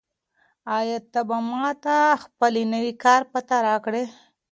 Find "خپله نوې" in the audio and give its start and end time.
2.23-2.93